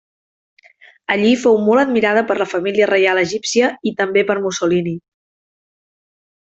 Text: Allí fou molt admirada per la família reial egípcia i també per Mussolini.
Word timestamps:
Allí 1.15 1.33
fou 1.41 1.59
molt 1.65 1.81
admirada 1.83 2.25
per 2.31 2.39
la 2.43 2.49
família 2.55 2.89
reial 2.93 3.23
egípcia 3.27 3.73
i 3.93 3.97
també 4.03 4.27
per 4.33 4.41
Mussolini. 4.49 4.99